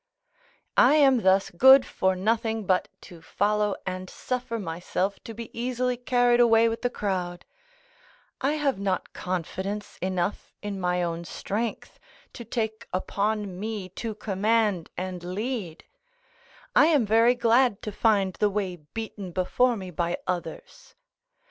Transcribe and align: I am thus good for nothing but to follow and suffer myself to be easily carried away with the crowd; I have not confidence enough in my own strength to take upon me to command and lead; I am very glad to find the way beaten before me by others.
I 0.77 0.95
am 0.95 1.19
thus 1.21 1.51
good 1.51 1.85
for 1.85 2.15
nothing 2.15 2.65
but 2.65 2.87
to 3.01 3.21
follow 3.21 3.75
and 3.85 4.09
suffer 4.09 4.57
myself 4.57 5.23
to 5.25 5.35
be 5.35 5.55
easily 5.55 5.95
carried 5.95 6.39
away 6.39 6.67
with 6.67 6.81
the 6.81 6.89
crowd; 6.89 7.45
I 8.41 8.53
have 8.53 8.79
not 8.79 9.13
confidence 9.13 9.99
enough 10.01 10.55
in 10.63 10.79
my 10.79 11.03
own 11.03 11.23
strength 11.25 11.99
to 12.33 12.43
take 12.43 12.87
upon 12.91 13.59
me 13.59 13.89
to 13.89 14.15
command 14.15 14.89
and 14.97 15.23
lead; 15.35 15.83
I 16.75 16.87
am 16.87 17.05
very 17.05 17.35
glad 17.35 17.83
to 17.83 17.91
find 17.91 18.33
the 18.33 18.49
way 18.49 18.77
beaten 18.77 19.29
before 19.31 19.77
me 19.77 19.91
by 19.91 20.17
others. 20.25 20.95